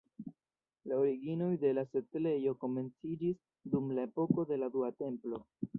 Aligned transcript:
La 0.91 0.95
originoj 1.01 1.49
de 1.65 1.73
la 1.79 1.83
setlejo 1.91 2.57
komenciĝis 2.65 3.39
dum 3.75 3.97
la 3.99 4.11
epoko 4.13 4.51
de 4.53 4.63
la 4.65 4.77
Dua 4.77 4.95
Templo. 5.05 5.47